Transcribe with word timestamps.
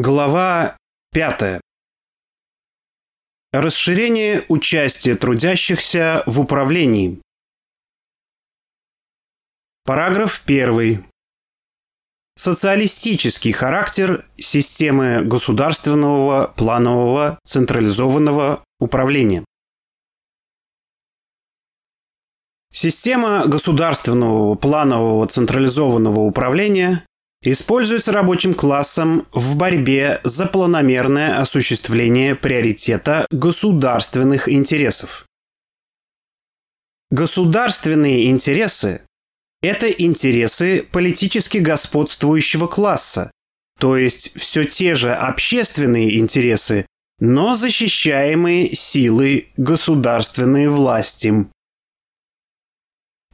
Глава 0.00 0.76
5. 1.10 1.60
Расширение 3.52 4.44
участия 4.48 5.16
трудящихся 5.16 6.22
в 6.24 6.40
управлении. 6.40 7.20
Параграф 9.84 10.40
1. 10.46 11.04
Социалистический 12.36 13.50
характер 13.50 14.24
системы 14.38 15.24
государственного 15.24 16.46
планового 16.46 17.40
централизованного 17.44 18.62
управления. 18.78 19.44
Система 22.72 23.48
государственного 23.48 24.54
планового 24.54 25.26
централизованного 25.26 26.20
управления 26.20 27.04
используется 27.42 28.12
рабочим 28.12 28.54
классом 28.54 29.26
в 29.32 29.56
борьбе 29.56 30.20
за 30.24 30.46
планомерное 30.46 31.40
осуществление 31.40 32.34
приоритета 32.34 33.26
государственных 33.30 34.48
интересов. 34.48 35.26
Государственные 37.10 38.30
интересы– 38.30 39.02
это 39.62 39.88
интересы 39.88 40.82
политически 40.82 41.58
господствующего 41.58 42.66
класса, 42.66 43.30
то 43.78 43.96
есть 43.96 44.38
все 44.38 44.64
те 44.64 44.94
же 44.94 45.14
общественные 45.14 46.18
интересы, 46.18 46.86
но 47.20 47.54
защищаемые 47.54 48.74
силой 48.74 49.52
государственной 49.56 50.68
власти. 50.68 51.46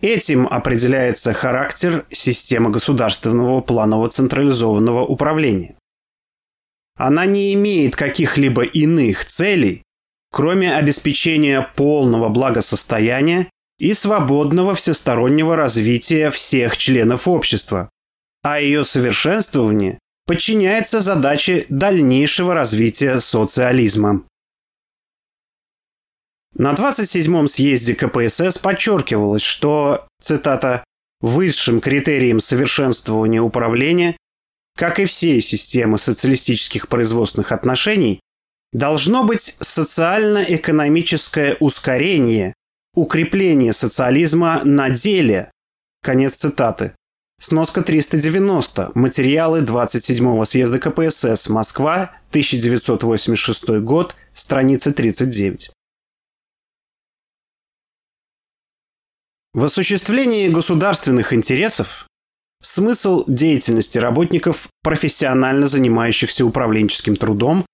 Этим 0.04 0.46
определяется 0.46 1.32
характер 1.32 2.04
системы 2.10 2.68
государственного 2.68 3.62
планового 3.62 4.10
централизованного 4.10 5.02
управления. 5.02 5.76
Она 6.94 7.24
не 7.24 7.54
имеет 7.54 7.96
каких-либо 7.96 8.64
иных 8.64 9.24
целей, 9.24 9.82
кроме 10.30 10.76
обеспечения 10.76 11.66
полного 11.74 12.28
благосостояния 12.28 13.48
и 13.78 13.94
свободного 13.94 14.74
всестороннего 14.74 15.56
развития 15.56 16.30
всех 16.30 16.76
членов 16.76 17.26
общества, 17.26 17.88
а 18.42 18.60
ее 18.60 18.84
совершенствование 18.84 19.98
подчиняется 20.26 21.00
задаче 21.00 21.64
дальнейшего 21.70 22.52
развития 22.52 23.20
социализма. 23.20 24.24
На 26.56 26.72
27-м 26.72 27.48
съезде 27.48 27.94
КПСС 27.94 28.58
подчеркивалось, 28.58 29.42
что, 29.42 30.06
цитата, 30.20 30.84
«высшим 31.20 31.80
критерием 31.80 32.38
совершенствования 32.38 33.40
управления, 33.40 34.16
как 34.76 35.00
и 35.00 35.04
всей 35.04 35.40
системы 35.40 35.98
социалистических 35.98 36.88
производственных 36.88 37.50
отношений, 37.50 38.20
должно 38.72 39.24
быть 39.24 39.56
социально-экономическое 39.60 41.56
ускорение, 41.58 42.54
укрепление 42.94 43.72
социализма 43.72 44.60
на 44.64 44.90
деле». 44.90 45.50
Конец 46.04 46.36
цитаты. 46.36 46.92
Сноска 47.40 47.82
390. 47.82 48.92
Материалы 48.94 49.62
27-го 49.62 50.44
съезда 50.44 50.78
КПСС. 50.78 51.48
Москва, 51.48 52.12
1986 52.30 53.80
год, 53.80 54.14
страница 54.34 54.92
39. 54.92 55.72
В 59.54 59.62
осуществлении 59.62 60.48
государственных 60.48 61.32
интересов 61.32 62.08
смысл 62.60 63.24
деятельности 63.28 63.98
работников, 63.98 64.68
профессионально 64.82 65.68
занимающихся 65.68 66.44
управленческим 66.44 67.14
трудом 67.14 67.64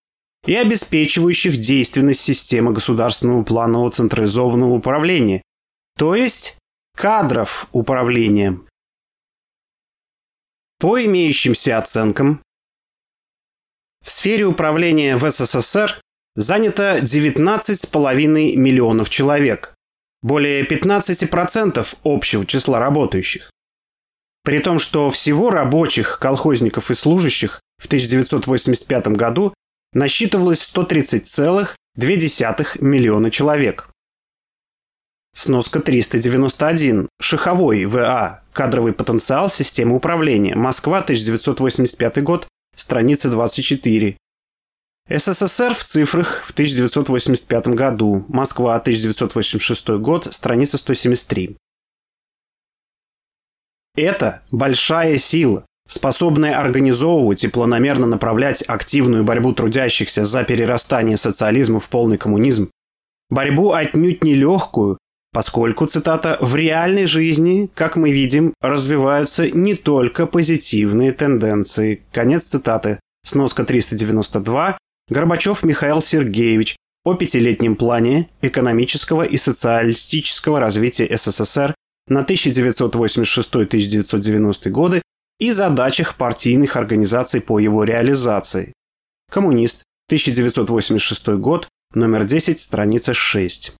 и 0.47 0.55
обеспечивающих 0.55 1.56
действенность 1.56 2.20
системы 2.20 2.75
государственного 2.75 3.45
планового 3.45 3.91
централизованного 3.91 4.75
управления, 4.75 5.41
то 5.97 6.15
есть 6.15 6.59
кадров 6.94 7.66
управления. 7.72 8.60
По 10.81 11.03
имеющимся 11.03 11.78
оценкам, 11.78 12.43
в 14.05 14.10
сфере 14.10 14.44
управления 14.44 15.16
в 15.16 15.31
СССР 15.31 15.99
занято 16.37 16.99
19,5 16.99 18.26
миллионов 18.56 19.09
человек, 19.09 19.75
более 20.22 20.64
15% 20.64 21.97
общего 22.04 22.47
числа 22.47 22.78
работающих. 22.78 23.50
При 24.42 24.60
том, 24.60 24.78
что 24.78 25.10
всего 25.10 25.50
рабочих, 25.50 26.19
колхозников 26.19 26.91
и 26.91 26.94
служащих 26.94 27.60
в 27.78 27.86
1985 27.86 29.08
году 29.08 29.53
насчитывалось 29.92 30.72
130,2 30.75 31.76
миллиона 32.81 33.31
человек. 33.31 33.91
Сноска 35.34 35.81
391. 35.81 37.08
Шаховой 37.20 37.84
ВА. 37.84 38.42
Кадровый 38.52 38.92
потенциал 38.92 39.48
системы 39.48 39.97
управления. 39.97 40.56
Москва, 40.56 40.98
1985 40.98 42.22
год. 42.22 42.48
Страница 42.75 43.31
24. 43.31 44.16
СССР 45.12 45.75
в 45.75 45.82
цифрах 45.82 46.44
в 46.44 46.53
1985 46.53 47.66
году. 47.69 48.25
Москва, 48.28 48.76
1986 48.76 49.88
год, 49.98 50.32
страница 50.32 50.78
173. 50.78 51.56
Это 53.97 54.43
большая 54.53 55.19
сила, 55.19 55.66
способная 55.88 56.60
организовывать 56.60 57.43
и 57.43 57.49
планомерно 57.49 58.06
направлять 58.06 58.62
активную 58.69 59.25
борьбу 59.25 59.53
трудящихся 59.53 60.25
за 60.25 60.44
перерастание 60.44 61.16
социализма 61.16 61.81
в 61.81 61.88
полный 61.88 62.16
коммунизм. 62.16 62.70
Борьбу 63.31 63.72
отнюдь 63.72 64.22
нелегкую, 64.22 64.97
поскольку, 65.32 65.87
цитата, 65.87 66.38
«в 66.41 66.54
реальной 66.54 67.06
жизни, 67.06 67.69
как 67.75 67.97
мы 67.97 68.12
видим, 68.12 68.54
развиваются 68.60 69.50
не 69.50 69.75
только 69.75 70.26
позитивные 70.26 71.10
тенденции». 71.10 72.04
Конец 72.12 72.44
цитаты. 72.44 73.00
Сноска 73.25 73.65
392 73.65 74.78
Горбачев 75.10 75.62
Михаил 75.65 76.00
Сергеевич 76.03 76.76
о 77.04 77.15
пятилетнем 77.15 77.75
плане 77.75 78.31
экономического 78.43 79.25
и 79.25 79.37
социалистического 79.37 80.60
развития 80.60 81.09
СССР 81.16 81.75
на 82.06 82.22
1986-1990 82.22 84.70
годы 84.70 85.03
и 85.41 85.50
задачах 85.50 86.16
партийных 86.16 86.76
организаций 86.76 87.41
по 87.41 87.59
его 87.59 87.82
реализации. 87.82 88.72
Коммунист, 89.31 89.82
1986 90.09 91.26
год, 91.38 91.66
номер 91.93 92.22
10, 92.25 92.60
страница 92.60 93.12
6. 93.12 93.75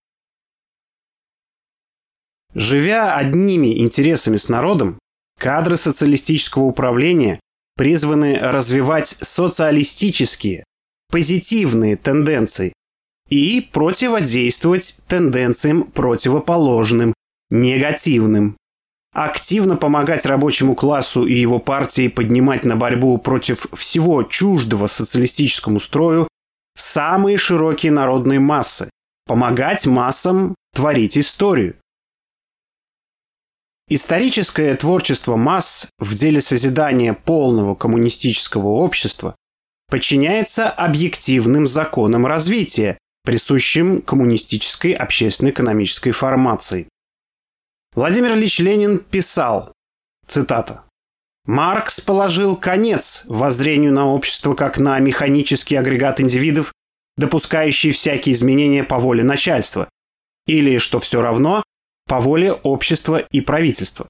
Живя 2.53 3.15
одними 3.15 3.81
интересами 3.81 4.35
с 4.35 4.49
народом, 4.49 4.99
кадры 5.39 5.77
социалистического 5.77 6.63
управления 6.63 7.39
призваны 7.77 8.37
развивать 8.37 9.07
социалистические, 9.07 10.65
позитивные 11.11 11.97
тенденции 11.97 12.73
и 13.29 13.61
противодействовать 13.61 14.99
тенденциям 15.07 15.83
противоположным, 15.83 17.13
негативным. 17.49 18.57
Активно 19.13 19.75
помогать 19.75 20.25
рабочему 20.25 20.73
классу 20.73 21.25
и 21.25 21.33
его 21.33 21.59
партии 21.59 22.07
поднимать 22.07 22.63
на 22.63 22.77
борьбу 22.77 23.17
против 23.17 23.67
всего 23.73 24.23
чуждого 24.23 24.87
социалистическому 24.87 25.79
строю 25.81 26.27
самые 26.75 27.37
широкие 27.37 27.91
народные 27.91 28.39
массы. 28.39 28.89
Помогать 29.25 29.85
массам 29.85 30.55
творить 30.73 31.17
историю. 31.17 31.75
Историческое 33.89 34.75
творчество 34.77 35.35
масс 35.35 35.89
в 35.99 36.15
деле 36.15 36.39
созидания 36.39 37.13
полного 37.13 37.75
коммунистического 37.75 38.67
общества 38.67 39.35
подчиняется 39.91 40.69
объективным 40.69 41.67
законам 41.67 42.25
развития, 42.25 42.97
присущим 43.23 44.01
коммунистической 44.01 44.93
общественно-экономической 44.93 46.11
формации. 46.11 46.87
Владимир 47.93 48.33
Ильич 48.33 48.59
Ленин 48.59 48.99
писал, 48.99 49.73
цитата, 50.25 50.85
«Маркс 51.45 51.99
положил 51.99 52.55
конец 52.55 53.25
воззрению 53.27 53.91
на 53.91 54.07
общество 54.07 54.53
как 54.53 54.77
на 54.77 54.97
механический 54.99 55.75
агрегат 55.75 56.21
индивидов, 56.21 56.71
допускающий 57.17 57.91
всякие 57.91 58.33
изменения 58.33 58.85
по 58.85 58.97
воле 58.97 59.23
начальства, 59.23 59.89
или, 60.47 60.77
что 60.77 60.99
все 60.99 61.21
равно, 61.21 61.63
по 62.07 62.21
воле 62.21 62.53
общества 62.53 63.17
и 63.19 63.41
правительства, 63.41 64.07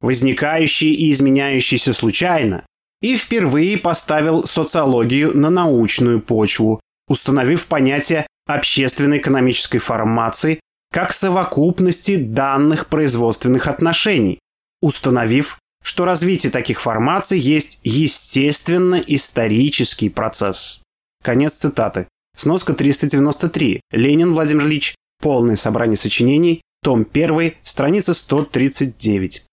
возникающие 0.00 0.90
и 0.92 1.10
изменяющиеся 1.10 1.94
случайно, 1.94 2.66
и 3.02 3.16
впервые 3.16 3.76
поставил 3.76 4.46
социологию 4.46 5.36
на 5.36 5.50
научную 5.50 6.22
почву, 6.22 6.80
установив 7.08 7.66
понятие 7.66 8.26
общественно-экономической 8.46 9.78
формации 9.78 10.60
как 10.90 11.12
совокупности 11.12 12.16
данных 12.16 12.86
производственных 12.86 13.66
отношений, 13.66 14.38
установив 14.80 15.58
что 15.82 16.04
развитие 16.04 16.52
таких 16.52 16.80
формаций 16.80 17.38
есть 17.38 17.80
естественно-исторический 17.82 20.08
процесс. 20.08 20.82
Конец 21.22 21.52
цитаты. 21.54 22.06
Сноска 22.36 22.72
393. 22.72 23.80
Ленин 23.90 24.32
Владимир 24.32 24.66
Ильич. 24.66 24.94
Полное 25.20 25.56
собрание 25.56 25.96
сочинений. 25.96 26.62
Том 26.82 27.04
1. 27.12 27.54
Страница 27.64 28.14
139. 28.14 29.44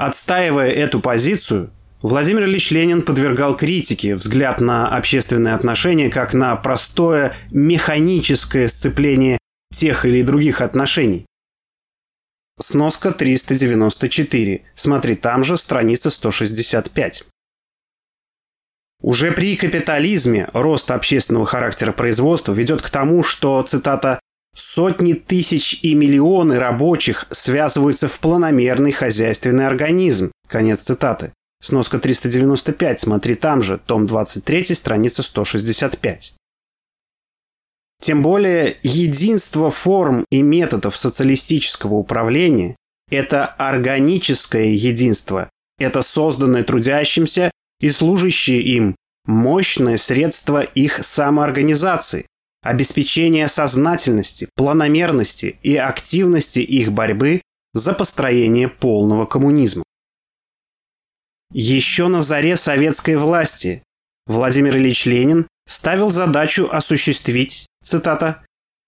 Отстаивая 0.00 0.70
эту 0.70 0.98
позицию, 0.98 1.70
Владимир 2.00 2.44
Ильич 2.44 2.70
Ленин 2.70 3.02
подвергал 3.02 3.54
критике 3.54 4.14
взгляд 4.14 4.58
на 4.58 4.88
общественные 4.88 5.52
отношения 5.52 6.08
как 6.08 6.32
на 6.32 6.56
простое 6.56 7.34
механическое 7.50 8.66
сцепление 8.68 9.36
тех 9.70 10.06
или 10.06 10.22
других 10.22 10.62
отношений. 10.62 11.26
Сноска 12.58 13.12
394. 13.12 14.62
Смотри 14.74 15.16
там 15.16 15.44
же, 15.44 15.58
страница 15.58 16.08
165. 16.08 17.24
Уже 19.02 19.32
при 19.32 19.54
капитализме 19.54 20.48
рост 20.54 20.90
общественного 20.90 21.44
характера 21.44 21.92
производства 21.92 22.54
ведет 22.54 22.80
к 22.80 22.88
тому, 22.88 23.22
что, 23.22 23.62
цитата, 23.64 24.18
«сотни 24.54 25.14
тысяч 25.14 25.80
и 25.82 25.94
миллионы 25.94 26.58
рабочих 26.58 27.26
связываются 27.30 28.08
в 28.08 28.18
планомерный 28.20 28.92
хозяйственный 28.92 29.66
организм». 29.66 30.32
Конец 30.48 30.80
цитаты. 30.80 31.32
Сноска 31.62 31.98
395, 31.98 33.00
смотри 33.00 33.34
там 33.34 33.62
же, 33.62 33.78
том 33.78 34.06
23, 34.06 34.74
страница 34.74 35.22
165. 35.22 36.34
Тем 38.00 38.22
более, 38.22 38.78
единство 38.82 39.70
форм 39.70 40.24
и 40.30 40.40
методов 40.40 40.96
социалистического 40.96 41.94
управления– 41.94 42.76
это 43.10 43.44
органическое 43.44 44.68
единство, 44.68 45.50
это 45.78 46.00
созданное 46.00 46.64
трудящимся 46.64 47.50
и 47.78 47.90
служащее 47.90 48.62
им 48.62 48.96
мощное 49.26 49.98
средство 49.98 50.62
их 50.62 51.04
самоорганизации, 51.04 52.26
обеспечение 52.62 53.48
сознательности, 53.48 54.48
планомерности 54.54 55.58
и 55.62 55.76
активности 55.76 56.60
их 56.60 56.92
борьбы 56.92 57.42
за 57.72 57.92
построение 57.92 58.68
полного 58.68 59.26
коммунизма. 59.26 59.84
Еще 61.52 62.08
на 62.08 62.22
заре 62.22 62.56
советской 62.56 63.16
власти 63.16 63.82
Владимир 64.26 64.76
Ильич 64.76 65.06
Ленин 65.06 65.46
ставил 65.66 66.10
задачу 66.10 66.68
осуществить, 66.70 67.66
цитата, 67.82 68.44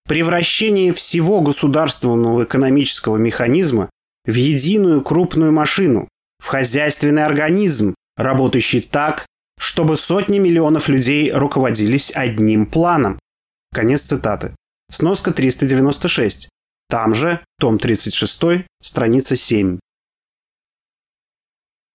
«превращение 0.06 0.92
всего 0.92 1.40
государственного 1.40 2.44
экономического 2.44 3.16
механизма 3.16 3.90
в 4.24 4.34
единую 4.34 5.00
крупную 5.02 5.52
машину, 5.52 6.08
в 6.38 6.46
хозяйственный 6.48 7.24
организм, 7.24 7.94
работающий 8.16 8.80
так, 8.80 9.26
чтобы 9.58 9.96
сотни 9.96 10.38
миллионов 10.38 10.88
людей 10.88 11.32
руководились 11.32 12.12
одним 12.14 12.66
планом». 12.66 13.18
Конец 13.72 14.02
цитаты. 14.02 14.54
Сноска 14.90 15.32
396. 15.32 16.50
Там 16.90 17.14
же, 17.14 17.40
том 17.58 17.78
36, 17.78 18.66
страница 18.82 19.34
7. 19.34 19.78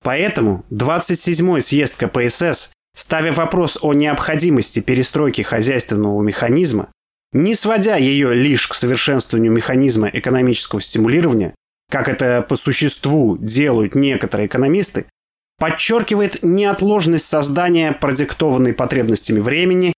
Поэтому 0.03 0.65
27-й 0.71 1.61
съезд 1.61 1.97
КПСС, 1.97 2.73
ставя 2.95 3.31
вопрос 3.31 3.77
о 3.81 3.93
необходимости 3.93 4.79
перестройки 4.79 5.43
хозяйственного 5.43 6.19
механизма, 6.23 6.89
не 7.31 7.53
сводя 7.53 7.97
ее 7.97 8.33
лишь 8.33 8.67
к 8.67 8.73
совершенствованию 8.73 9.51
механизма 9.51 10.07
экономического 10.07 10.81
стимулирования, 10.81 11.53
как 11.91 12.09
это 12.09 12.41
по 12.41 12.55
существу 12.55 13.37
делают 13.37 13.93
некоторые 13.93 14.47
экономисты, 14.47 15.05
подчеркивает 15.59 16.41
неотложность 16.41 17.25
создания 17.25 17.91
продиктованной 17.91 18.73
потребностями 18.73 19.39
времени, 19.39 19.93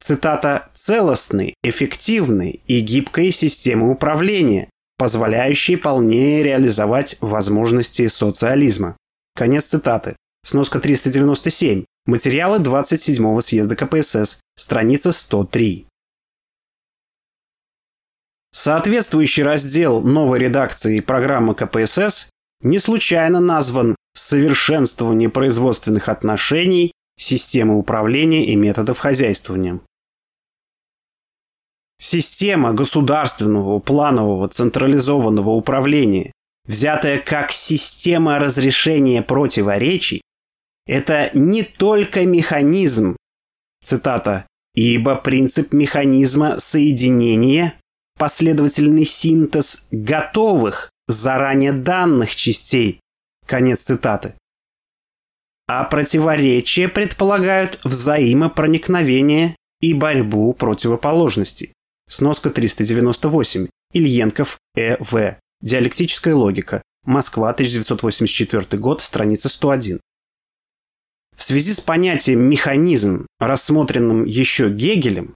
цитата, 0.00 0.68
целостной, 0.74 1.54
эффективной 1.62 2.60
и 2.66 2.80
гибкой 2.80 3.30
системы 3.30 3.90
управления, 3.90 4.68
позволяющей 4.96 5.76
полнее 5.76 6.42
реализовать 6.42 7.16
возможности 7.20 8.06
социализма. 8.08 8.96
Конец 9.34 9.66
цитаты. 9.66 10.16
Сноска 10.44 10.80
397. 10.80 11.84
Материалы 12.06 12.58
27-го 12.58 13.40
съезда 13.40 13.76
КПСС. 13.76 14.40
Страница 14.56 15.12
103. 15.12 15.86
Соответствующий 18.52 19.44
раздел 19.44 20.00
новой 20.00 20.38
редакции 20.38 21.00
программы 21.00 21.54
КПСС 21.54 22.30
не 22.62 22.78
случайно 22.78 23.40
назван 23.40 23.94
«Совершенствование 24.14 25.28
производственных 25.28 26.08
отношений, 26.08 26.92
системы 27.16 27.76
управления 27.76 28.46
и 28.46 28.56
методов 28.56 28.98
хозяйствования». 28.98 29.80
Система 32.00 32.72
государственного 32.72 33.80
планового 33.80 34.48
централизованного 34.48 35.50
управления 35.50 36.32
взятая 36.68 37.18
как 37.18 37.50
система 37.50 38.38
разрешения 38.38 39.22
противоречий, 39.22 40.20
это 40.86 41.30
не 41.34 41.64
только 41.64 42.24
механизм, 42.24 43.16
цитата, 43.82 44.46
ибо 44.74 45.16
принцип 45.16 45.72
механизма 45.72 46.60
соединения– 46.60 47.74
последовательный 48.18 49.04
синтез 49.04 49.86
готовых, 49.90 50.90
заранее 51.08 51.72
данных 51.72 52.34
частей, 52.34 53.00
конец 53.46 53.80
цитаты. 53.80 54.34
А 55.66 55.84
противоречия 55.84 56.88
предполагают 56.88 57.80
взаимопроникновение 57.84 59.56
и 59.80 59.94
борьбу 59.94 60.52
противоположностей. 60.52 61.72
Сноска 62.08 62.50
398. 62.50 63.68
Ильенков, 63.92 64.58
Э.В. 64.76 65.38
Диалектическая 65.60 66.34
логика. 66.34 66.82
Москва, 67.04 67.50
1984 67.50 68.80
год, 68.80 69.02
страница 69.02 69.48
101. 69.48 70.00
В 71.36 71.42
связи 71.42 71.72
с 71.72 71.80
понятием 71.80 72.40
«механизм», 72.40 73.26
рассмотренным 73.38 74.24
еще 74.24 74.70
Гегелем, 74.70 75.34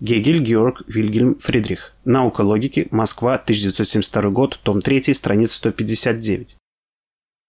Гегель 0.00 0.40
Георг 0.40 0.82
Вильгельм 0.86 1.38
Фридрих. 1.38 1.94
Наука 2.04 2.40
логики. 2.40 2.88
Москва, 2.90 3.34
1972 3.34 4.30
год, 4.30 4.58
том 4.62 4.80
3, 4.80 5.12
страница 5.12 5.56
159. 5.56 6.56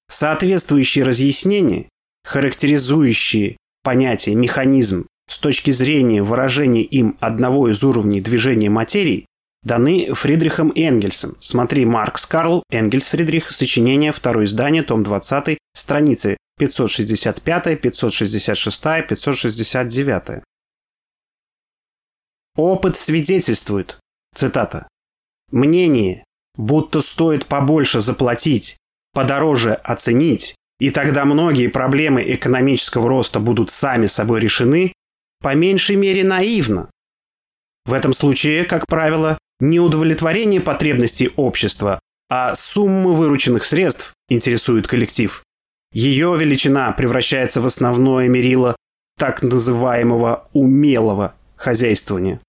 Соответствующие 0.09 1.05
разъяснения, 1.05 1.87
характеризующие 2.25 3.57
понятие 3.83 4.35
«механизм» 4.35 5.07
с 5.31 5.39
точки 5.39 5.71
зрения 5.71 6.21
выражения 6.21 6.83
им 6.83 7.17
одного 7.21 7.69
из 7.71 7.83
уровней 7.85 8.19
движения 8.19 8.69
материи, 8.69 9.25
даны 9.63 10.13
Фридрихом 10.13 10.73
Энгельсом. 10.75 11.37
Смотри 11.39 11.85
Маркс 11.85 12.25
Карл, 12.25 12.63
Энгельс 12.69 13.07
Фридрих, 13.07 13.49
сочинение, 13.51 14.11
второе 14.11 14.45
издание, 14.45 14.83
том 14.83 15.03
20, 15.03 15.57
страницы 15.73 16.35
565, 16.59 17.79
566, 17.79 18.83
569. 19.07 20.43
Опыт 22.57 22.97
свидетельствует, 22.97 23.99
цитата, 24.35 24.89
«мнение, 25.49 26.25
будто 26.57 26.99
стоит 26.99 27.45
побольше 27.45 28.01
заплатить, 28.01 28.75
подороже 29.13 29.75
оценить, 29.75 30.55
и 30.81 30.89
тогда 30.89 31.23
многие 31.23 31.67
проблемы 31.67 32.21
экономического 32.35 33.07
роста 33.07 33.39
будут 33.39 33.71
сами 33.71 34.07
собой 34.07 34.41
решены, 34.41 34.91
по 35.41 35.55
меньшей 35.55 35.95
мере 35.95 36.23
наивно. 36.23 36.89
В 37.85 37.93
этом 37.93 38.13
случае, 38.13 38.65
как 38.65 38.85
правило, 38.87 39.37
не 39.59 39.79
удовлетворение 39.79 40.61
потребностей 40.61 41.31
общества, 41.35 41.99
а 42.29 42.55
сумма 42.55 43.11
вырученных 43.11 43.65
средств 43.65 44.13
интересует 44.29 44.87
коллектив. 44.87 45.43
Ее 45.93 46.35
величина 46.37 46.91
превращается 46.93 47.59
в 47.59 47.65
основное 47.65 48.29
мерило 48.29 48.75
так 49.17 49.43
называемого 49.43 50.47
умелого 50.53 51.35
хозяйствования. 51.55 52.39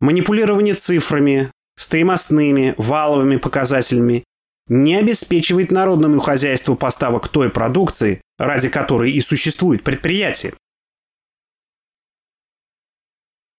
Манипулирование 0.00 0.74
цифрами, 0.74 1.50
стоимостными, 1.76 2.74
валовыми 2.78 3.36
показателями 3.36 4.24
не 4.68 4.96
обеспечивает 4.96 5.70
народному 5.70 6.20
хозяйству 6.20 6.74
поставок 6.74 7.28
той 7.28 7.50
продукции, 7.50 8.20
ради 8.38 8.68
которой 8.68 9.12
и 9.12 9.20
существует 9.20 9.84
предприятие. 9.84 10.54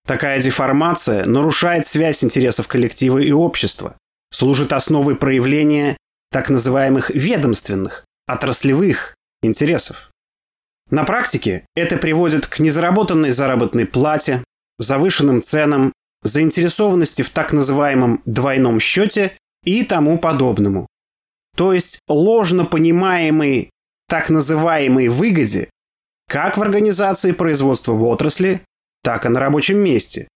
Такая 0.06 0.42
деформация 0.42 1.26
нарушает 1.26 1.88
связь 1.88 2.24
интересов 2.24 2.68
коллектива 2.68 3.20
и 3.20 3.32
общества, 3.32 3.96
служит 4.32 4.74
основой 4.74 5.16
проявления 5.16 5.98
так 6.32 6.50
называемых 6.50 7.10
ведомственных, 7.12 8.06
отраслевых 8.28 9.16
интересов. 9.42 10.12
На 10.90 11.06
практике 11.06 11.66
это 11.76 11.98
приводит 11.98 12.48
к 12.48 12.60
незаработанной 12.60 13.32
заработной 13.32 13.86
плате, 13.86 14.44
завышенным 14.78 15.42
ценам, 15.42 15.94
заинтересованности 16.24 17.22
в 17.22 17.30
так 17.30 17.54
называемом 17.54 18.22
двойном 18.26 18.80
счете 18.80 19.38
и 19.64 19.84
тому 19.84 20.18
подобному. 20.18 20.88
то 21.56 21.72
есть 21.72 22.00
ложно 22.08 22.66
понимаемой 22.66 23.70
так 24.10 24.30
называемой 24.30 25.08
выгоде, 25.08 25.70
как 26.28 26.58
в 26.58 26.62
организации 26.62 27.32
производства 27.32 27.94
в 27.94 28.04
отрасли, 28.04 28.62
так 29.04 29.26
и 29.26 29.30
на 29.30 29.40
рабочем 29.40 29.78
месте. 29.78 30.28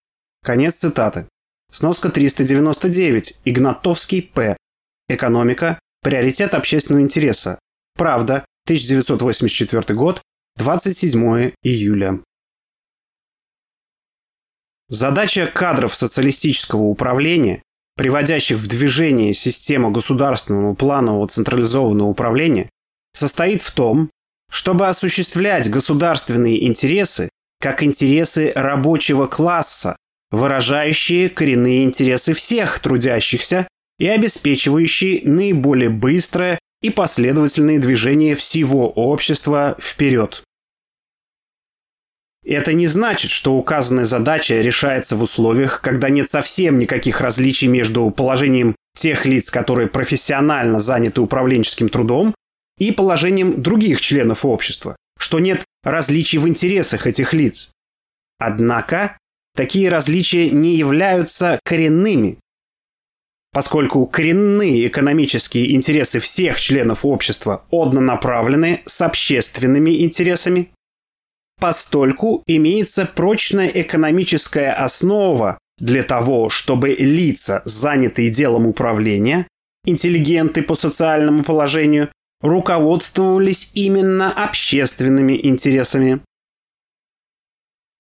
Конец 0.43 0.75
цитаты. 0.75 1.27
Сноска 1.71 2.09
399. 2.09 3.39
Игнатовский 3.45 4.21
П. 4.21 4.55
Экономика. 5.09 5.79
Приоритет 6.01 6.53
общественного 6.53 7.01
интереса. 7.01 7.59
Правда. 7.95 8.45
1984 8.65 9.95
год. 9.95 10.21
27 10.57 11.51
июля. 11.63 12.19
Задача 14.89 15.47
кадров 15.47 15.93
социалистического 15.93 16.83
управления, 16.83 17.62
приводящих 17.95 18.57
в 18.57 18.67
движение 18.67 19.33
систему 19.33 19.91
государственного 19.91 20.75
планового 20.75 21.27
централизованного 21.27 22.07
управления, 22.07 22.69
состоит 23.13 23.62
в 23.62 23.71
том, 23.71 24.09
чтобы 24.50 24.88
осуществлять 24.88 25.69
государственные 25.69 26.65
интересы 26.65 27.29
как 27.59 27.83
интересы 27.83 28.51
рабочего 28.55 29.27
класса, 29.27 29.95
выражающие 30.31 31.29
коренные 31.29 31.83
интересы 31.83 32.33
всех 32.33 32.79
трудящихся 32.79 33.67
и 33.99 34.07
обеспечивающие 34.07 35.21
наиболее 35.23 35.89
быстрое 35.89 36.59
и 36.81 36.89
последовательное 36.89 37.79
движение 37.79 38.35
всего 38.35 38.89
общества 38.89 39.75
вперед. 39.79 40.43
Это 42.45 42.71
не 42.71 42.87
значит, 42.87 43.29
что 43.29 43.55
указанная 43.55 44.05
задача 44.05 44.61
решается 44.61 45.17
в 45.17 45.23
условиях, 45.23 45.81
когда 45.81 46.09
нет 46.09 46.29
совсем 46.29 46.77
никаких 46.77 47.19
различий 47.19 47.67
между 47.67 48.09
положением 48.09 48.75
тех 48.95 49.25
лиц, 49.25 49.49
которые 49.49 49.87
профессионально 49.89 50.79
заняты 50.79 51.19
управленческим 51.19 51.89
трудом, 51.89 52.33
и 52.77 52.91
положением 52.91 53.61
других 53.61 53.99
членов 53.99 54.45
общества, 54.45 54.95
что 55.17 55.39
нет 55.39 55.63
различий 55.83 56.39
в 56.39 56.47
интересах 56.47 57.07
этих 57.07 57.33
лиц. 57.33 57.71
Однако, 58.39 59.17
такие 59.55 59.89
различия 59.89 60.50
не 60.51 60.75
являются 60.75 61.59
коренными, 61.63 62.38
поскольку 63.51 64.05
коренные 64.05 64.88
экономические 64.88 65.75
интересы 65.75 66.19
всех 66.19 66.59
членов 66.59 67.05
общества 67.05 67.65
однонаправлены 67.71 68.81
с 68.86 69.01
общественными 69.01 70.03
интересами, 70.03 70.69
постольку 71.59 72.43
имеется 72.45 73.05
прочная 73.05 73.67
экономическая 73.67 74.74
основа 74.74 75.57
для 75.79 76.03
того, 76.03 76.50
чтобы 76.50 76.89
лица, 76.89 77.62
занятые 77.65 78.29
делом 78.29 78.67
управления, 78.67 79.47
интеллигенты 79.86 80.62
по 80.62 80.75
социальному 80.75 81.43
положению, 81.43 82.09
руководствовались 82.41 83.72
именно 83.74 84.32
общественными 84.32 85.39
интересами. 85.41 86.22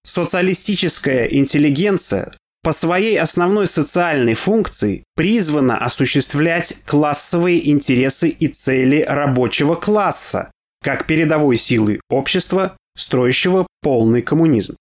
Социалистическая 0.03 1.25
интеллигенция 1.25 2.33
по 2.63 2.73
своей 2.73 3.19
основной 3.19 3.67
социальной 3.67 4.33
функции 4.33 5.03
призвана 5.15 5.77
осуществлять 5.77 6.83
классовые 6.85 7.69
интересы 7.69 8.29
и 8.29 8.47
цели 8.47 9.01
рабочего 9.07 9.75
класса, 9.75 10.51
как 10.81 11.07
передовой 11.07 11.57
силы 11.57 11.99
общества 12.09 12.75
строящего 12.97 13.67
полный 13.81 14.21
коммунизм. 14.21 14.75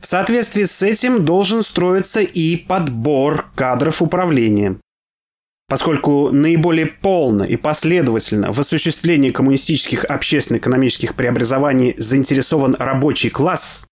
В 0.00 0.06
соответствии 0.06 0.64
с 0.64 0.82
этим 0.82 1.24
должен 1.24 1.62
строиться 1.62 2.20
и 2.20 2.56
подбор 2.56 3.50
кадров 3.54 4.02
управления. 4.02 4.76
Поскольку 5.68 6.30
наиболее 6.30 6.86
полно 6.86 7.44
и 7.44 7.56
последовательно 7.56 8.52
в 8.52 8.60
осуществлении 8.60 9.32
коммунистических 9.32 10.04
общественно-экономических 10.04 11.16
преобразований 11.16 11.94
заинтересован 11.98 12.76
рабочий 12.78 13.30
класс, 13.30 13.86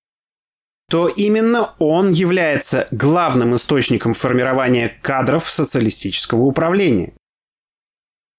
то 0.89 1.09
именно 1.09 1.75
он 1.81 2.13
является 2.13 2.87
главным 2.93 3.57
источником 3.57 4.13
формирования 4.13 4.97
кадров 5.03 5.49
социалистического 5.51 6.43
управления. 6.43 7.13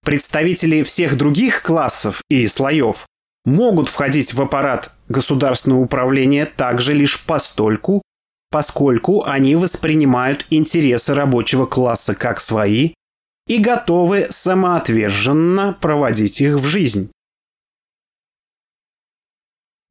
Представители 0.05 0.83
всех 0.83 1.17
других 1.17 1.61
классов 1.61 2.21
и 2.29 2.47
слоев 2.47 3.05
могут 3.43 3.89
входить 3.89 4.33
в 4.33 4.41
аппарат 4.41 4.91
государственного 5.09 5.81
управления 5.81 6.45
также 6.45 6.93
лишь 6.93 7.25
постольку, 7.25 8.01
поскольку 8.49 9.23
они 9.23 9.55
воспринимают 9.55 10.45
интересы 10.51 11.13
рабочего 11.13 11.65
класса 11.65 12.15
как 12.15 12.39
свои 12.39 12.93
и 13.47 13.59
готовы 13.59 14.27
самоотверженно 14.29 15.77
проводить 15.79 16.41
их 16.41 16.55
в 16.55 16.65
жизнь. 16.65 17.11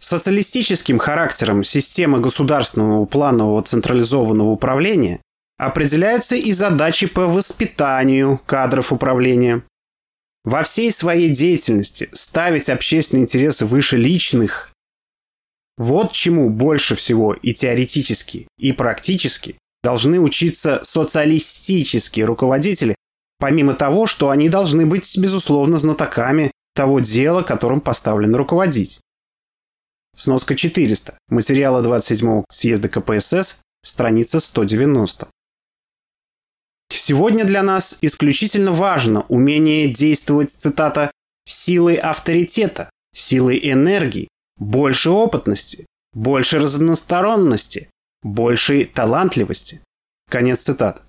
Социалистическим 0.01 0.99
характером 0.99 1.65
системы 1.65 2.21
государственного 2.21 3.07
планового 3.07 3.63
централизованного 3.63 4.51
управления 4.51 5.21
определяются 5.57 6.37
и 6.37 6.53
задачи 6.53 7.07
по 7.07 7.27
воспитанию 7.27 8.41
кадров 8.45 8.93
управления, 8.93 9.63
во 10.45 10.63
всей 10.63 10.93
своей 10.93 11.31
деятельности 11.31 12.11
ставить 12.13 12.69
общественные 12.69 13.23
интересы 13.23 13.65
выше 13.65 13.97
личных. 13.97 14.73
Вот 15.79 16.13
чему 16.13 16.51
больше 16.51 16.95
всего 16.95 17.33
и 17.33 17.55
теоретически, 17.55 18.47
и 18.59 18.73
практически 18.73 19.57
должны 19.83 20.21
учиться 20.21 20.81
социалистические 20.85 22.27
руководители, 22.27 22.95
помимо 23.45 23.75
того, 23.75 24.07
что 24.07 24.31
они 24.31 24.49
должны 24.49 24.87
быть, 24.87 25.19
безусловно, 25.19 25.77
знатоками 25.77 26.51
того 26.75 27.01
дела, 27.01 27.43
которым 27.43 27.83
поставлен 27.83 28.35
руководить. 28.35 29.01
Сноска 30.17 30.55
400. 30.55 31.19
Материалы 31.29 31.83
27 31.83 32.45
съезда 32.49 32.89
КПСС, 32.89 33.61
страница 33.83 34.41
190. 34.41 35.29
Сегодня 36.89 37.45
для 37.45 37.63
нас 37.63 37.99
исключительно 38.01 38.73
важно 38.73 39.27
умение 39.29 39.93
действовать, 39.93 40.49
цитата, 40.49 41.11
«силой 41.47 41.97
авторитета, 41.97 42.89
силой 43.15 43.61
энергии, 43.63 44.29
больше 44.57 45.11
опытности, 45.11 45.85
больше 46.15 46.61
разносторонности, 46.61 47.91
большей 48.23 48.87
талантливости». 48.87 49.83
Конец 50.31 50.61
цитаты. 50.61 51.03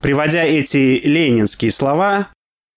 Приводя 0.00 0.44
эти 0.44 1.00
ленинские 1.04 1.70
слова, 1.70 2.28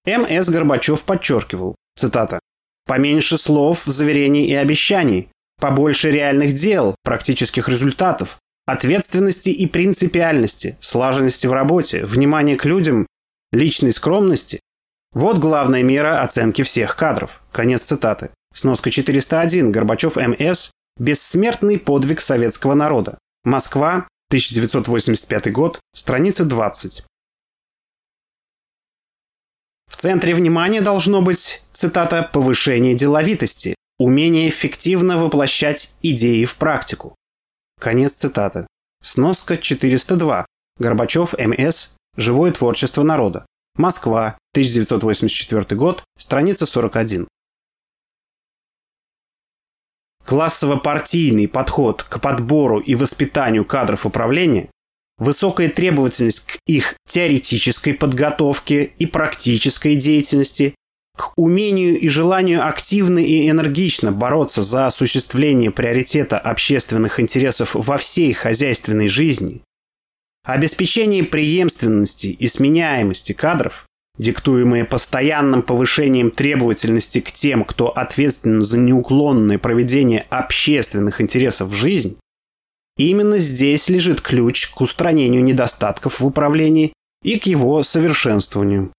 М.С. 0.06 0.50
Горбачев 0.50 1.04
подчеркивал, 1.04 1.76
цитата, 1.96 2.40
«поменьше 2.86 3.38
слов, 3.38 3.84
заверений 3.84 4.46
и 4.46 4.54
обещаний, 4.54 5.30
побольше 5.60 6.12
реальных 6.12 6.54
дел, 6.54 6.96
практических 7.04 7.68
результатов, 7.70 8.40
ответственности 8.66 9.50
и 9.50 9.66
принципиальности, 9.66 10.78
слаженности 10.80 11.48
в 11.48 11.54
работе, 11.54 12.06
внимания 12.06 12.56
к 12.56 12.66
людям, 12.66 13.08
личной 13.52 13.92
скромности. 13.92 14.60
Вот 15.14 15.40
главная 15.40 15.84
мера 15.84 16.22
оценки 16.22 16.62
всех 16.62 16.96
кадров. 16.96 17.42
Конец 17.52 17.84
цитаты. 17.84 18.30
Сноска 18.54 18.92
401. 18.92 19.72
Горбачев 19.72 20.18
МС. 20.18 20.72
Бессмертный 20.98 21.80
подвиг 21.80 22.22
советского 22.22 22.76
народа. 22.76 23.18
Москва. 23.44 24.08
1985 24.32 25.52
год. 25.52 25.80
Страница 25.96 26.46
20. 26.46 27.04
В 29.88 29.96
центре 29.96 30.36
внимания 30.36 30.82
должно 30.82 31.24
быть, 31.24 31.64
цитата, 31.74 32.30
«повышение 32.32 32.94
деловитости, 32.94 33.74
умение 33.98 34.48
эффективно 34.50 35.18
воплощать 35.18 35.96
идеи 36.04 36.46
в 36.46 36.58
практику». 36.58 37.16
Конец 37.80 38.14
цитаты. 38.14 38.68
Сноска 39.02 39.58
402. 39.58 40.46
Горбачев, 40.78 41.34
М.С. 41.34 41.96
Живое 42.16 42.52
творчество 42.52 43.02
народа. 43.02 43.48
Москва, 43.78 44.38
1984 44.54 45.76
год, 45.76 46.04
страница 46.20 46.68
41. 46.68 47.28
Классово-партийный 50.30 51.48
подход 51.48 52.04
к 52.04 52.22
подбору 52.22 52.78
и 52.80 52.94
воспитанию 52.94 53.66
кадров 53.66 54.06
управления, 54.06 54.70
высокая 55.18 55.70
требовательность 55.70 56.46
к 56.46 56.60
их 56.68 56.94
теоретической 57.08 57.96
подготовке 57.96 58.92
и 59.00 59.08
практической 59.08 59.96
деятельности 59.96 60.76
к 61.18 61.34
умению 61.36 61.98
и 61.98 62.10
желанию 62.10 62.64
активно 62.64 63.18
и 63.18 63.50
энергично 63.50 64.12
бороться 64.12 64.62
за 64.62 64.86
осуществление 64.86 65.72
приоритета 65.72 66.38
общественных 66.38 67.20
интересов 67.20 67.72
во 67.74 67.98
всей 67.98 68.32
хозяйственной 68.34 69.08
жизни, 69.08 69.64
обеспечение 70.46 71.24
преемственности 71.24 72.28
и 72.28 72.48
сменяемости 72.48 73.34
кадров, 73.34 73.88
диктуемые 74.20 74.84
постоянным 74.86 75.64
повышением 75.64 76.30
требовательности 76.30 77.22
к 77.22 77.32
тем, 77.32 77.64
кто 77.64 77.88
ответственен 77.88 78.64
за 78.64 78.78
неуклонное 78.78 79.58
проведение 79.58 80.28
общественных 80.30 81.22
интересов 81.22 81.70
в 81.70 81.74
жизнь, 81.74 82.20
именно 82.98 83.40
здесь 83.40 83.90
лежит 83.90 84.22
ключ 84.22 84.68
к 84.68 84.82
устранению 84.82 85.44
недостатков 85.44 86.20
в 86.20 86.26
управлении 86.26 86.94
и 87.24 87.40
к 87.40 87.46
его 87.46 87.82
совершенствованию. 87.82 88.92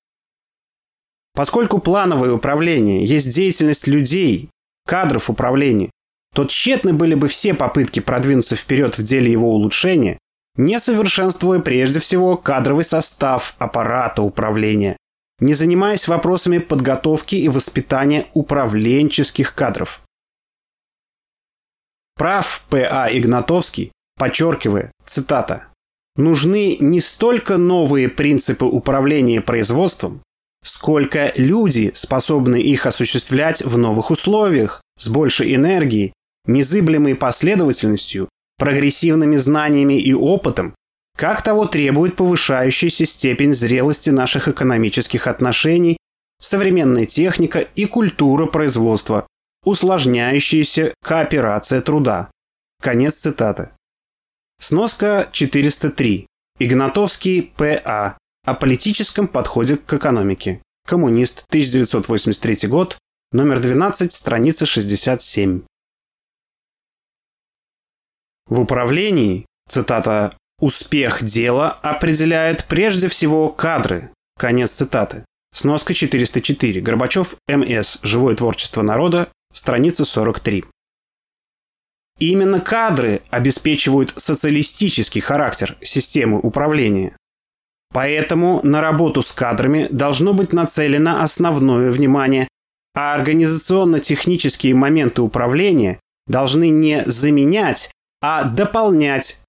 Поскольку 1.34 1.78
плановое 1.78 2.32
управление 2.32 3.04
есть 3.04 3.32
деятельность 3.32 3.86
людей, 3.86 4.50
кадров 4.86 5.30
управления, 5.30 5.90
то 6.34 6.44
тщетны 6.44 6.92
были 6.92 7.14
бы 7.14 7.28
все 7.28 7.54
попытки 7.54 8.00
продвинуться 8.00 8.56
вперед 8.56 8.98
в 8.98 9.02
деле 9.02 9.30
его 9.30 9.52
улучшения, 9.52 10.18
не 10.56 10.80
совершенствуя 10.80 11.60
прежде 11.60 11.98
всего 12.00 12.36
кадровый 12.36 12.84
состав 12.84 13.54
аппарата 13.58 14.22
управления, 14.22 14.96
не 15.40 15.54
занимаясь 15.54 16.06
вопросами 16.06 16.58
подготовки 16.58 17.34
и 17.34 17.48
воспитания 17.48 18.26
управленческих 18.34 19.54
кадров. 19.54 20.02
Прав 22.14 22.64
П.А. 22.68 23.08
Игнатовский, 23.10 23.92
подчеркивая, 24.16 24.92
цитата, 25.06 25.68
«нужны 26.16 26.76
не 26.78 27.00
столько 27.00 27.56
новые 27.56 28.10
принципы 28.10 28.66
управления 28.66 29.40
производством, 29.40 30.22
сколько 30.62 31.32
люди 31.36 31.92
способны 31.94 32.60
их 32.60 32.84
осуществлять 32.84 33.62
в 33.62 33.78
новых 33.78 34.10
условиях, 34.10 34.82
с 34.98 35.08
большей 35.08 35.54
энергией, 35.54 36.12
незыблемой 36.44 37.14
последовательностью, 37.14 38.28
прогрессивными 38.58 39.36
знаниями 39.36 39.98
и 39.98 40.12
опытом, 40.12 40.74
как 41.20 41.42
того 41.42 41.66
требует 41.66 42.16
повышающаяся 42.16 43.04
степень 43.04 43.52
зрелости 43.52 44.08
наших 44.08 44.48
экономических 44.48 45.26
отношений, 45.26 45.98
современная 46.40 47.04
техника 47.04 47.58
и 47.60 47.84
культура 47.84 48.46
производства, 48.46 49.26
усложняющаяся 49.62 50.94
кооперация 51.04 51.82
труда. 51.82 52.30
Конец 52.80 53.16
цитаты. 53.16 53.68
Сноска 54.58 55.28
403. 55.30 56.26
Игнатовский 56.58 57.52
П.А. 57.54 58.16
О 58.46 58.54
политическом 58.54 59.28
подходе 59.28 59.76
к 59.76 59.92
экономике. 59.92 60.62
Коммунист, 60.86 61.44
1983 61.50 62.66
год, 62.66 62.96
номер 63.32 63.60
12, 63.60 64.10
страница 64.10 64.64
67. 64.64 65.64
В 68.46 68.60
управлении, 68.60 69.44
цитата, 69.68 70.34
«успех 70.60 71.22
дела 71.24 71.70
определяют 71.82 72.66
прежде 72.66 73.08
всего 73.08 73.48
кадры». 73.48 74.10
Конец 74.38 74.72
цитаты. 74.72 75.24
Сноска 75.52 75.94
404. 75.94 76.80
Горбачев, 76.80 77.36
М.С. 77.48 77.98
Живое 78.02 78.36
творчество 78.36 78.82
народа. 78.82 79.28
Страница 79.52 80.04
43. 80.04 80.64
Именно 82.20 82.60
кадры 82.60 83.22
обеспечивают 83.30 84.12
социалистический 84.16 85.20
характер 85.20 85.76
системы 85.80 86.38
управления. 86.38 87.16
Поэтому 87.92 88.60
на 88.62 88.80
работу 88.80 89.22
с 89.22 89.32
кадрами 89.32 89.88
должно 89.90 90.32
быть 90.32 90.52
нацелено 90.52 91.22
основное 91.22 91.90
внимание, 91.90 92.46
а 92.94 93.14
организационно-технические 93.14 94.74
моменты 94.74 95.22
управления 95.22 95.98
должны 96.26 96.68
не 96.68 97.02
заменять, 97.06 97.90
а 98.20 98.44
дополнять 98.44 99.40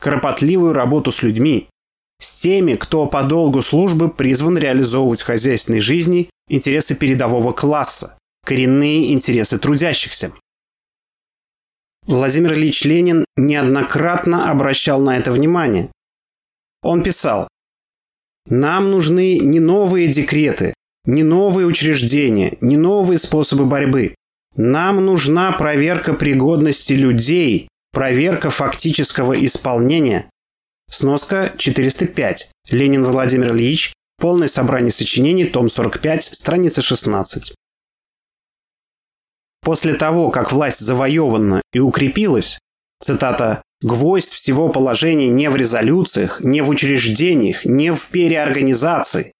кропотливую 0.00 0.72
работу 0.72 1.12
с 1.12 1.22
людьми, 1.22 1.68
с 2.20 2.40
теми, 2.40 2.74
кто 2.74 3.06
по 3.06 3.22
долгу 3.22 3.62
службы 3.62 4.10
призван 4.10 4.58
реализовывать 4.58 5.20
в 5.20 5.26
хозяйственной 5.26 5.80
жизни 5.80 6.30
интересы 6.48 6.94
передового 6.94 7.52
класса, 7.52 8.18
коренные 8.44 9.12
интересы 9.12 9.58
трудящихся. 9.58 10.32
Владимир 12.06 12.52
Ильич 12.52 12.84
Ленин 12.84 13.24
неоднократно 13.36 14.50
обращал 14.50 15.00
на 15.00 15.16
это 15.16 15.32
внимание. 15.32 15.90
Он 16.82 17.02
писал, 17.02 17.48
«Нам 18.46 18.90
нужны 18.90 19.38
не 19.38 19.58
новые 19.58 20.08
декреты, 20.08 20.74
не 21.06 21.22
новые 21.22 21.66
учреждения, 21.66 22.58
не 22.60 22.76
новые 22.76 23.18
способы 23.18 23.64
борьбы. 23.64 24.14
Нам 24.56 25.04
нужна 25.04 25.52
проверка 25.52 26.14
пригодности 26.14 26.92
людей 26.92 27.68
Проверка 27.94 28.50
фактического 28.50 29.34
исполнения. 29.46 30.28
Сноска 30.90 31.54
405. 31.56 32.50
Ленин 32.70 33.04
Владимир 33.04 33.54
Ильич. 33.54 33.92
Полное 34.18 34.48
собрание 34.48 34.90
сочинений. 34.90 35.44
Том 35.44 35.70
45. 35.70 36.24
Страница 36.24 36.82
16. 36.82 37.54
После 39.62 39.94
того, 39.94 40.32
как 40.32 40.50
власть 40.50 40.80
завоевана 40.80 41.62
и 41.72 41.78
укрепилась, 41.78 42.58
цитата, 43.00 43.62
«гвоздь 43.80 44.28
всего 44.28 44.70
положения 44.70 45.28
не 45.28 45.48
в 45.48 45.54
резолюциях, 45.54 46.40
не 46.40 46.62
в 46.62 46.70
учреждениях, 46.70 47.64
не 47.64 47.92
в 47.92 48.08
переорганизации. 48.08 49.30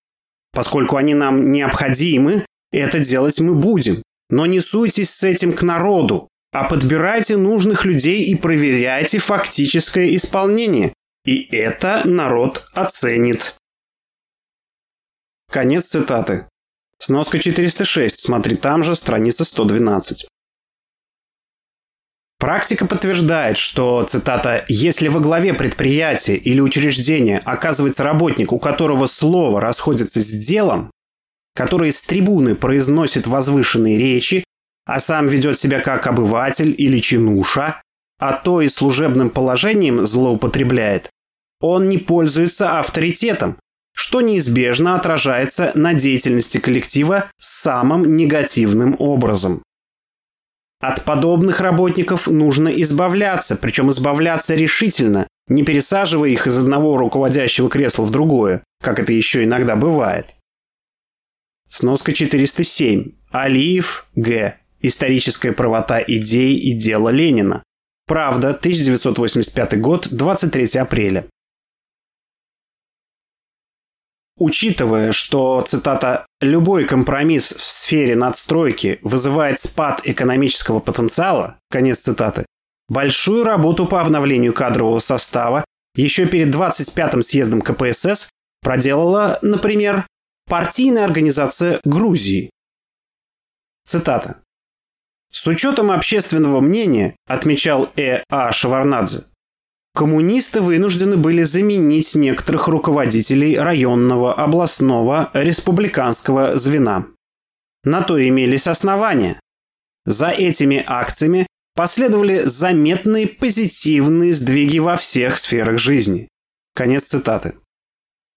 Поскольку 0.53 0.95
они 0.95 1.15
нам 1.15 1.51
необходимы, 1.51 2.47
это 2.71 3.01
делать 3.01 3.41
мы 3.41 3.57
будем. 3.57 4.01
Но 4.31 4.47
не 4.47 4.61
суйтесь 4.61 5.11
с 5.11 5.25
этим 5.25 5.53
к 5.53 5.63
народу, 5.63 6.29
а 6.55 6.63
подбирайте 6.69 7.37
нужных 7.37 7.85
людей 7.85 8.23
и 8.23 8.37
проверяйте 8.37 9.19
фактическое 9.19 10.15
исполнение. 10.15 10.95
И 11.25 11.43
это 11.51 12.03
народ 12.05 12.69
оценит. 12.73 13.57
Конец 15.51 15.89
цитаты. 15.89 16.47
Сноска 17.01 17.41
406. 17.41 18.21
Смотри 18.21 18.55
там 18.57 18.85
же, 18.85 18.95
страница 18.95 19.45
112. 19.45 20.29
Практика 22.39 22.87
подтверждает, 22.87 23.59
что, 23.59 24.05
цитата, 24.05 24.65
«если 24.69 25.09
во 25.09 25.19
главе 25.19 25.55
предприятия 25.55 26.37
или 26.37 26.61
учреждения 26.61 27.39
оказывается 27.45 28.05
работник, 28.05 28.53
у 28.53 28.61
которого 28.61 29.09
слово 29.09 29.61
расходится 29.61 30.21
с 30.21 30.31
делом, 30.31 30.93
который 31.57 31.91
с 31.91 32.01
трибуны 32.03 32.55
произносит 32.55 33.27
возвышенные 33.27 33.99
речи, 33.99 34.45
а 34.87 35.01
сам 35.01 35.27
ведет 35.27 35.59
себя 35.59 35.81
как 35.81 36.07
обыватель 36.07 36.75
или 36.77 36.99
чинуша, 36.99 37.81
а 38.19 38.33
то 38.33 38.61
и 38.61 38.69
служебным 38.69 39.31
положением 39.31 40.05
злоупотребляет, 40.07 41.11
он 41.61 41.89
не 41.89 41.99
пользуется 41.99 42.79
авторитетом, 42.79 43.57
что 43.95 44.21
неизбежно 44.21 44.97
отражается 44.97 45.71
на 45.75 45.95
деятельности 45.95 46.59
коллектива 46.59 47.31
самым 47.39 48.17
негативным 48.17 48.97
образом. 48.99 49.63
От 50.81 51.05
подобных 51.05 51.61
работников 51.61 52.27
нужно 52.27 52.69
избавляться, 52.69 53.57
причем 53.57 53.91
избавляться 53.91 54.55
решительно, 54.55 55.27
не 55.49 55.63
пересаживая 55.63 56.29
их 56.29 56.47
из 56.47 56.59
одного 56.59 56.99
руководящего 56.99 57.71
кресла 57.71 58.05
в 58.05 58.11
другое, 58.11 58.63
как 58.83 58.99
это 58.99 59.13
еще 59.13 59.45
иногда 59.45 59.77
бывает. 59.77 60.27
Сноска 61.71 62.13
407. 62.13 63.13
Алиев 63.31 64.07
Г. 64.15 64.59
Историческая 64.87 65.53
правота 65.53 66.03
идей 66.03 66.59
и 66.59 66.75
дела 66.75 67.09
Ленина. 67.09 67.63
Правда, 68.07 68.51
1985 68.51 69.81
год, 69.81 70.09
23 70.11 70.79
апреля. 70.79 71.25
Учитывая, 74.37 75.13
что, 75.13 75.65
цитата, 75.67 76.27
«любой 76.43 76.85
компромисс 76.85 77.55
в 77.55 77.63
сфере 77.63 78.15
надстройки 78.15 78.99
вызывает 79.01 79.59
спад 79.59 80.03
экономического 80.05 80.81
потенциала», 80.81 81.59
конец 81.71 82.01
цитаты, 82.01 82.45
большую 82.91 83.43
работу 83.43 83.87
по 83.87 84.03
обновлению 84.03 84.53
кадрового 84.53 84.99
состава 84.99 85.65
еще 85.95 86.27
перед 86.27 86.55
25-м 86.55 87.23
съездом 87.23 87.63
КПСС 87.63 88.29
проделала, 88.61 89.39
например, 89.41 90.07
партийная 90.47 91.07
организация 91.07 91.81
Грузии. 91.85 92.51
Цитата. 93.87 94.44
С 95.35 95.49
учетом 95.49 95.91
общественного 95.91 96.61
мнения, 96.61 97.17
отмечал 97.27 97.91
Э. 97.97 98.23
А. 98.31 98.53
Шаварнадзе, 98.53 99.25
коммунисты 99.93 100.61
вынуждены 100.61 101.17
были 101.17 101.43
заменить 101.43 102.15
некоторых 102.15 102.69
руководителей 102.69 103.59
районного, 103.59 104.33
областного, 104.33 105.31
республиканского 105.35 106.57
звена. 106.57 107.07
На 107.83 108.03
то 108.03 108.17
имелись 108.17 108.69
основания. 108.69 109.41
За 110.07 110.29
этими 110.31 110.85
акциями 110.87 111.49
последовали 111.75 112.43
заметные 112.43 113.27
позитивные 113.27 114.33
сдвиги 114.35 114.79
во 114.79 114.97
всех 114.97 115.37
сферах 115.37 115.79
жизни. 115.79 116.29
Конец 116.77 117.09
цитаты. 117.09 117.55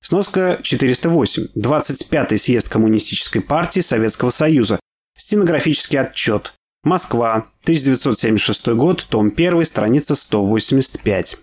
Сноска 0.01 0.59
408. 0.63 1.49
25-й 1.55 2.37
съезд 2.39 2.69
Коммунистической 2.69 3.43
партии 3.43 3.81
Советского 3.81 4.31
Союза. 4.31 4.79
Стенографический 5.15 5.99
отчет. 5.99 6.53
Москва, 6.83 7.47
1976 7.63 8.67
год, 8.69 9.05
том 9.09 9.27
1, 9.27 9.65
страница 9.65 10.15
185. 10.15 11.37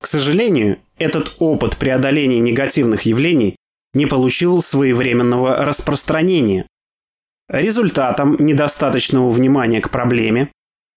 К 0.00 0.06
сожалению, 0.06 0.78
этот 0.98 1.36
опыт 1.38 1.76
преодоления 1.76 2.40
негативных 2.40 3.02
явлений 3.02 3.56
не 3.94 4.06
получил 4.06 4.60
своевременного 4.60 5.64
распространения. 5.64 6.66
Результатом 7.48 8.36
недостаточного 8.38 9.30
внимания 9.30 9.80
к 9.80 9.90
проблеме, 9.90 10.50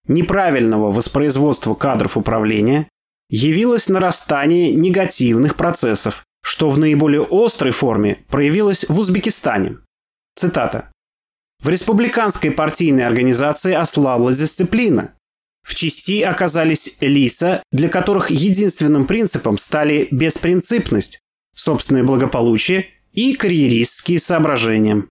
неправильного 0.08 0.90
воспроизводства 0.90 1.74
кадров 1.74 2.16
управления 2.16 2.88
явилось 3.28 3.88
нарастание 3.88 4.72
негативных 4.72 5.56
процессов, 5.56 6.24
что 6.42 6.70
в 6.70 6.78
наиболее 6.78 7.26
острой 7.30 7.72
форме 7.72 8.24
проявилось 8.28 8.88
в 8.88 8.98
Узбекистане. 8.98 9.78
Цитата. 10.36 10.90
В 11.66 11.68
республиканской 11.68 12.52
партийной 12.52 13.04
организации 13.08 13.74
ослабла 13.74 14.32
дисциплина. 14.32 15.12
В 15.64 15.74
части 15.74 16.22
оказались 16.22 16.98
лица, 17.00 17.60
для 17.72 17.88
которых 17.88 18.30
единственным 18.30 19.04
принципом 19.04 19.58
стали 19.58 20.06
беспринципность, 20.12 21.18
собственное 21.56 22.04
благополучие 22.04 22.86
и 23.14 23.34
карьеристские 23.34 24.20
соображения. 24.20 25.06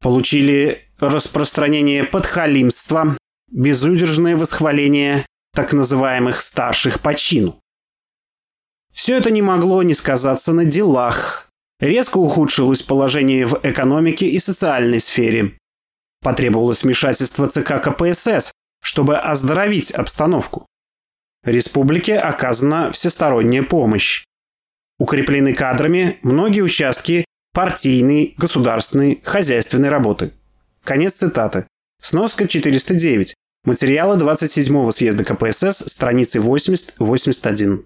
Получили 0.00 0.88
распространение 1.00 2.04
подхалимства, 2.04 3.18
безудержное 3.50 4.36
восхваление 4.36 5.26
так 5.52 5.72
называемых 5.72 6.40
старших 6.40 7.00
по 7.00 7.16
чину. 7.16 7.60
Все 8.92 9.16
это 9.16 9.32
не 9.32 9.42
могло 9.42 9.82
не 9.82 9.94
сказаться 9.94 10.52
на 10.52 10.64
делах. 10.64 11.47
Резко 11.80 12.18
ухудшилось 12.18 12.82
положение 12.82 13.46
в 13.46 13.60
экономике 13.62 14.26
и 14.26 14.38
социальной 14.38 14.98
сфере. 14.98 15.52
Потребовалось 16.20 16.82
вмешательство 16.82 17.46
ЦК 17.46 17.80
КПСС, 17.80 18.52
чтобы 18.82 19.16
оздоровить 19.16 19.92
обстановку. 19.92 20.66
Республике 21.44 22.18
оказана 22.18 22.90
всесторонняя 22.90 23.62
помощь. 23.62 24.24
Укреплены 24.98 25.54
кадрами 25.54 26.18
многие 26.22 26.62
участки 26.62 27.24
партийной, 27.54 28.34
государственной, 28.36 29.20
хозяйственной 29.24 29.88
работы. 29.88 30.32
Конец 30.82 31.14
цитаты. 31.14 31.66
Сноска 32.02 32.48
409. 32.48 33.34
Материалы 33.64 34.16
27-го 34.16 34.90
съезда 34.90 35.24
КПСС, 35.24 35.84
страницы 35.86 36.38
80-81. 36.38 37.84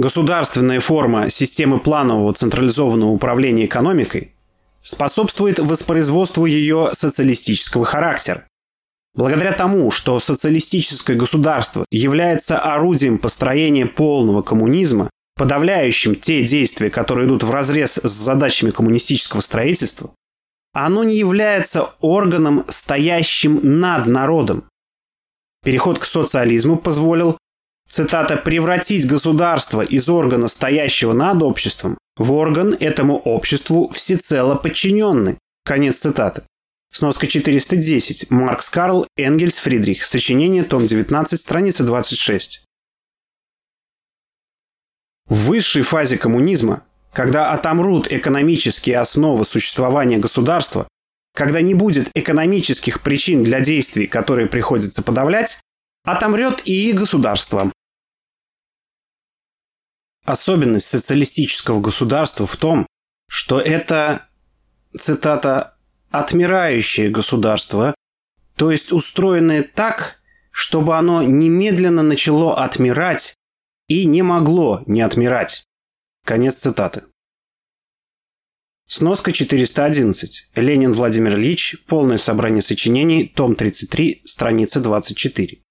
Государственная 0.00 0.80
форма 0.80 1.28
системы 1.28 1.78
планового 1.78 2.32
централизованного 2.32 3.10
управления 3.10 3.66
экономикой 3.66 4.32
способствует 4.80 5.58
воспроизводству 5.58 6.46
ее 6.46 6.92
социалистического 6.94 7.84
характера. 7.84 8.46
Благодаря 9.14 9.52
тому, 9.52 9.90
что 9.90 10.18
социалистическое 10.18 11.16
государство 11.16 11.84
является 11.90 12.58
орудием 12.58 13.18
построения 13.18 13.84
полного 13.84 14.40
коммунизма, 14.40 15.10
подавляющим 15.36 16.14
те 16.14 16.46
действия, 16.46 16.88
которые 16.88 17.28
идут 17.28 17.42
вразрез 17.42 18.00
с 18.02 18.10
задачами 18.10 18.70
коммунистического 18.70 19.42
строительства, 19.42 20.12
оно 20.72 21.04
не 21.04 21.16
является 21.18 21.90
органом, 22.00 22.64
стоящим 22.70 23.60
над 23.62 24.06
народом. 24.06 24.64
Переход 25.62 25.98
к 25.98 26.04
социализму 26.04 26.78
позволил, 26.78 27.36
цитата, 27.90 28.36
«превратить 28.36 29.06
государство 29.06 29.82
из 29.82 30.08
органа, 30.08 30.48
стоящего 30.48 31.12
над 31.12 31.42
обществом, 31.42 31.98
в 32.16 32.32
орган 32.32 32.74
этому 32.78 33.18
обществу 33.18 33.90
всецело 33.90 34.54
подчиненный». 34.54 35.36
Конец 35.64 35.98
цитаты. 35.98 36.42
Сноска 36.92 37.26
410. 37.26 38.30
Маркс 38.30 38.68
Карл, 38.68 39.06
Энгельс, 39.16 39.58
Фридрих. 39.58 40.04
Сочинение, 40.04 40.64
том 40.64 40.86
19, 40.86 41.40
страница 41.40 41.84
26. 41.84 42.64
В 45.26 45.34
высшей 45.46 45.82
фазе 45.82 46.18
коммунизма, 46.18 46.82
когда 47.12 47.52
отомрут 47.52 48.10
экономические 48.10 48.98
основы 48.98 49.44
существования 49.44 50.18
государства, 50.18 50.88
когда 51.34 51.60
не 51.60 51.74
будет 51.74 52.10
экономических 52.14 53.02
причин 53.02 53.44
для 53.44 53.60
действий, 53.60 54.08
которые 54.08 54.48
приходится 54.48 55.02
подавлять, 55.02 55.60
отомрет 56.04 56.62
и 56.64 56.92
государство. 56.92 57.70
Особенность 60.24 60.86
социалистического 60.86 61.80
государства 61.80 62.46
в 62.46 62.56
том, 62.56 62.86
что 63.28 63.60
это, 63.60 64.28
цитата, 64.98 65.76
отмирающее 66.10 67.10
государство, 67.10 67.94
то 68.56 68.70
есть 68.70 68.92
устроенное 68.92 69.62
так, 69.62 70.20
чтобы 70.50 70.96
оно 70.96 71.22
немедленно 71.22 72.02
начало 72.02 72.62
отмирать 72.62 73.34
и 73.88 74.04
не 74.04 74.22
могло 74.22 74.82
не 74.86 75.00
отмирать. 75.00 75.64
Конец 76.24 76.56
цитаты. 76.56 77.04
Сноска 78.86 79.32
411. 79.32 80.50
Ленин 80.56 80.92
Владимир 80.92 81.34
Ильич. 81.38 81.76
Полное 81.86 82.18
собрание 82.18 82.60
сочинений. 82.60 83.28
Том 83.28 83.54
33. 83.54 84.22
Страница 84.24 84.80
24. 84.80 85.62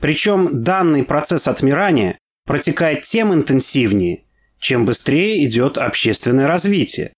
Причем 0.00 0.62
данный 0.62 1.04
процесс 1.04 1.48
отмирания 1.48 2.18
протекает 2.44 3.02
тем 3.04 3.32
интенсивнее, 3.32 4.24
чем 4.58 4.84
быстрее 4.84 5.44
идет 5.46 5.78
общественное 5.78 6.46
развитие. 6.46 7.12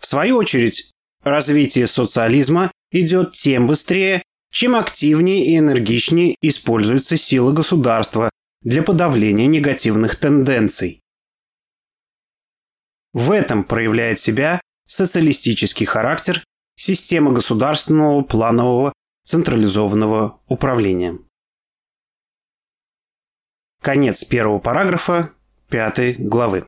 В 0.00 0.06
свою 0.06 0.36
очередь, 0.36 0.92
Развитие 1.22 1.86
социализма 1.86 2.72
идет 2.90 3.32
тем 3.32 3.66
быстрее, 3.68 4.22
чем 4.50 4.74
активнее 4.74 5.46
и 5.46 5.58
энергичнее 5.58 6.36
используется 6.40 7.16
сила 7.16 7.52
государства 7.52 8.28
для 8.62 8.82
подавления 8.82 9.46
негативных 9.46 10.16
тенденций. 10.16 11.00
В 13.12 13.30
этом 13.30 13.62
проявляет 13.64 14.18
себя 14.18 14.60
социалистический 14.86 15.86
характер 15.86 16.44
системы 16.76 17.32
государственного 17.32 18.22
планового 18.22 18.92
централизованного 19.24 20.40
управления. 20.48 21.18
Конец 23.82 24.24
первого 24.24 24.60
параграфа 24.60 25.30
пятой 25.68 26.14
главы. 26.16 26.64